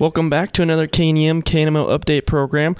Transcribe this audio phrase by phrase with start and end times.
[0.00, 2.74] Welcome back to another KNEM KNMO update program.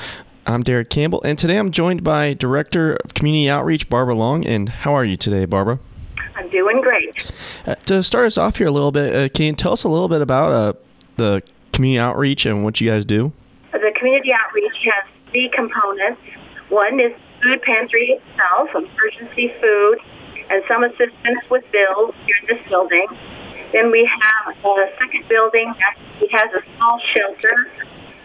[0.46, 4.46] I'm Derek Campbell, and today I'm joined by Director of Community Outreach, Barbara Long.
[4.46, 5.80] And how are you today, Barbara?
[6.34, 7.30] I'm doing great.
[7.66, 9.88] Uh, to start us off here a little bit, uh, can you tell us a
[9.90, 10.72] little bit about uh,
[11.18, 11.42] the
[11.74, 13.34] community outreach and what you guys do?
[13.72, 16.22] The community outreach has three components.
[16.70, 17.12] One is
[17.42, 19.98] food pantry itself, emergency food,
[20.48, 23.08] and some assistance with bills here in this building.
[23.72, 27.70] Then we have a second building that has a small shelter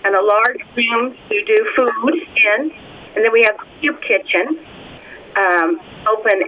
[0.04, 2.72] and a large room to do food in.
[3.16, 4.59] And then we have a cube kitchen,
[5.38, 6.41] um, open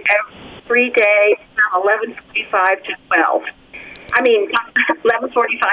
[0.64, 3.42] every day from 11:45 to 12.
[4.12, 4.50] I mean,
[5.04, 5.32] 11:45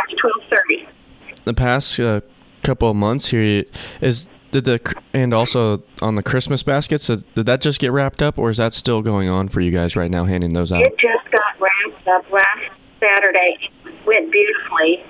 [0.10, 0.88] to 12:30.
[1.46, 2.22] The past uh,
[2.64, 3.66] couple of months here
[4.02, 8.38] is did the and also on the Christmas baskets did that just get wrapped up
[8.38, 10.82] or is that still going on for you guys right now handing those out?
[10.82, 12.72] It just got wrapped up last
[13.06, 13.70] Saturday.
[14.06, 15.04] Went beautifully.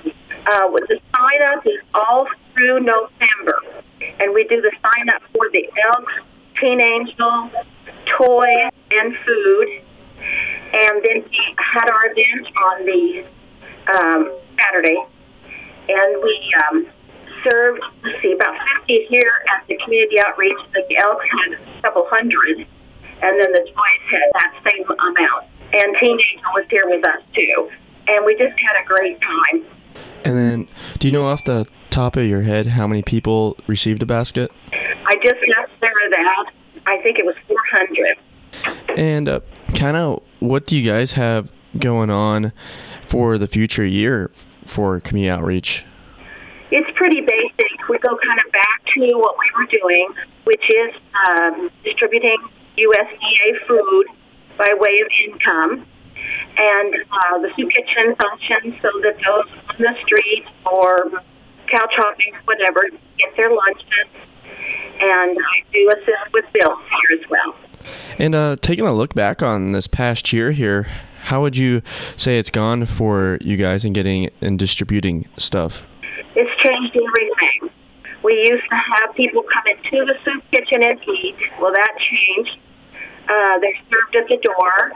[0.47, 3.61] Uh, the sign up is all through November,
[4.19, 6.13] and we do the sign up for the Elks,
[6.59, 7.49] Teen Angel,
[8.17, 9.81] toys, and food.
[10.73, 13.25] And then we had our event on the
[13.97, 15.03] um, Saturday,
[15.89, 16.87] and we um,
[17.43, 18.55] served, let's see, about
[18.87, 20.57] 50 here at the community outreach.
[20.73, 25.47] The Elks had a couple hundred, and then the toys had that same amount.
[25.73, 27.69] And Teen Angel was here with us too
[28.07, 29.65] and we just had a great time.
[30.23, 30.67] And then,
[30.99, 34.51] do you know off the top of your head how many people received a basket?
[34.73, 35.35] I just
[35.79, 36.51] Sarah that.
[36.87, 38.17] I think it was 400.
[38.97, 39.39] And uh,
[39.75, 42.53] kind of, what do you guys have going on
[43.05, 44.31] for the future year
[44.65, 45.85] for community outreach?
[46.71, 47.87] It's pretty basic.
[47.89, 50.09] We go kind of back to what we were doing,
[50.45, 50.95] which is
[51.29, 52.37] um, distributing
[52.77, 54.07] USDA food
[54.57, 55.85] by way of income
[56.57, 61.11] and uh, the soup kitchen functions so that those on the street or
[61.67, 64.07] couch hopping, whatever, get their lunches.
[64.99, 67.55] And I do assist with bills here as well.
[68.17, 70.87] And uh, taking a look back on this past year here,
[71.23, 71.81] how would you
[72.15, 75.85] say it's gone for you guys in getting and distributing stuff?
[76.35, 77.69] It's changed everything.
[78.23, 81.35] We used to have people come into the soup kitchen and eat.
[81.59, 82.57] Well, that changed.
[83.27, 84.93] Uh, they're served at the door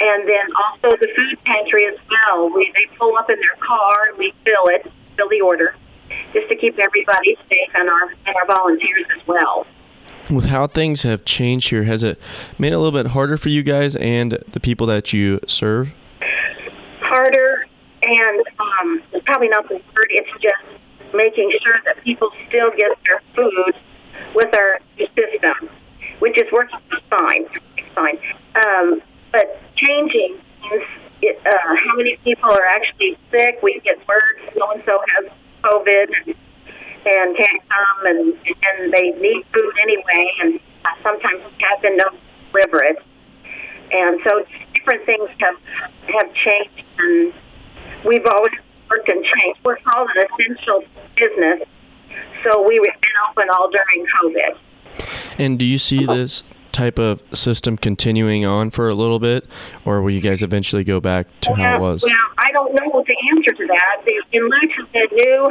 [0.00, 2.50] and then also the food pantry as well.
[2.50, 5.76] We they pull up in their car and we fill it, fill the order,
[6.32, 9.66] just to keep everybody safe and our and our volunteers as well.
[10.30, 12.18] With how things have changed here, has it
[12.58, 15.92] made it a little bit harder for you guys and the people that you serve?
[17.00, 17.66] Harder,
[18.02, 20.06] and um, probably not the word.
[20.10, 23.74] It's just making sure that people still get their food
[24.34, 25.68] with our system,
[26.18, 26.78] which is working
[27.10, 27.46] fine.
[27.94, 28.18] Fine.
[28.66, 29.02] Um,
[29.34, 30.84] but changing means
[31.44, 33.58] uh, how many people are actually sick.
[33.62, 34.22] We get word
[34.56, 35.32] so and so has
[35.64, 40.60] COVID and, can't come, and and they need food anyway, and
[41.02, 42.04] sometimes have been no
[42.52, 42.96] deliver it.
[43.92, 44.44] And so
[44.74, 45.56] different things have
[46.08, 47.34] have changed, and
[48.06, 48.54] we've always
[48.88, 49.60] worked and changed.
[49.64, 50.84] We're called an essential
[51.16, 51.68] business,
[52.44, 52.94] so we were
[53.30, 54.58] open all during COVID.
[55.38, 56.44] And do you see this
[56.74, 59.46] type of system continuing on for a little bit,
[59.84, 62.02] or will you guys eventually go back to well, how it was?
[62.02, 64.02] Well, I don't know what the answer to that.
[64.32, 65.48] In light of the new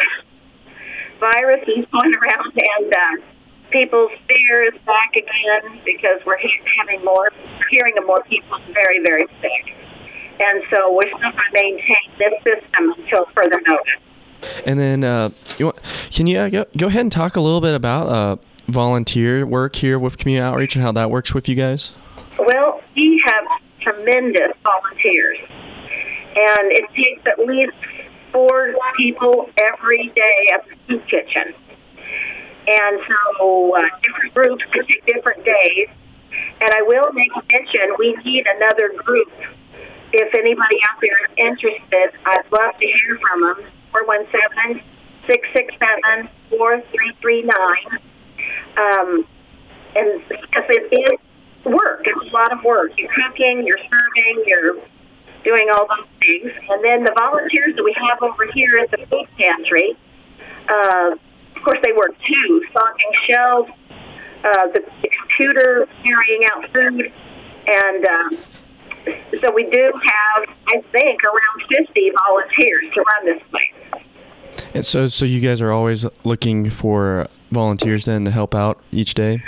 [1.19, 3.25] virus is going around and uh,
[3.71, 6.37] people's fear is back again because we're
[6.77, 7.31] having more,
[7.71, 9.75] hearing of more people very, very sick.
[10.39, 14.63] And so we're still going to maintain this system until further notice.
[14.65, 15.79] And then, uh, you want,
[16.11, 18.35] can you uh, go, go ahead and talk a little bit about uh,
[18.73, 21.93] volunteer work here with community outreach and how that works with you guys?
[22.37, 23.45] Well, we have
[23.79, 25.37] tremendous volunteers,
[26.35, 27.73] and it takes at least
[28.31, 31.53] four people every day at the soup kitchen.
[32.67, 35.89] And so uh, different groups can take different days.
[36.61, 39.31] And I will make mention we need another group.
[40.13, 43.71] If anybody out there is interested, I'd love to hear from them.
[43.91, 44.81] 417
[45.27, 48.12] 667 4339
[48.77, 49.27] um,
[49.95, 51.19] and because it is
[51.65, 52.91] work, it's a lot of work.
[52.97, 54.75] You're cooking, you're serving, you're
[55.43, 56.51] doing all those things.
[56.69, 59.95] And then the volunteers that we have over here at the food pantry,
[60.69, 61.15] uh,
[61.55, 63.71] of course, they work too, stocking shelves,
[64.43, 64.83] uh, the,
[65.21, 67.11] computer carrying out food,
[67.65, 68.37] and um,
[69.41, 74.02] so we do have, I think, around 50 volunteers to run this place.
[74.73, 79.13] And so, so you guys are always looking for volunteers then to help out each
[79.13, 79.43] day?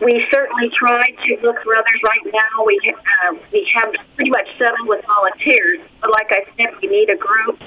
[0.00, 2.00] We certainly try to look for others.
[2.08, 5.80] Right now, we uh, we have pretty much settled with volunteers.
[6.00, 7.58] But like I said, we need a group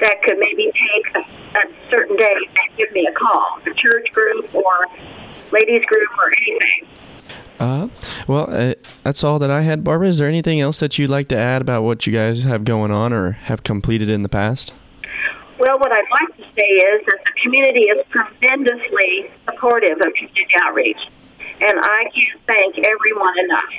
[0.00, 4.10] that could maybe take a, a certain day and give me a call, a church
[4.12, 4.86] group or
[5.52, 6.88] ladies group or anything.
[7.60, 7.88] Uh,
[8.26, 10.08] well, uh, that's all that I had, Barbara.
[10.08, 12.90] Is there anything else that you'd like to add about what you guys have going
[12.90, 14.72] on or have completed in the past?
[15.58, 20.54] Well, what I'd like to say is that the community is tremendously supportive of community
[20.64, 20.98] outreach,
[21.60, 23.72] and I can't thank everyone enough.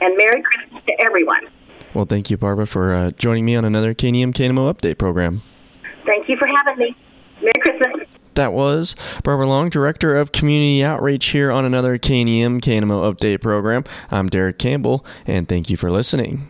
[0.00, 1.48] And Merry Christmas to everyone.
[1.94, 5.42] Well, thank you, Barbara, for uh, joining me on another KNEM KNMO update program.
[6.04, 6.96] Thank you for having me.
[7.40, 8.08] Merry Christmas.
[8.34, 8.94] That was
[9.24, 13.84] Barbara Long, Director of Community Outreach here on another KNEM KNMO update program.
[14.10, 16.46] I'm Derek Campbell, and thank you for listening.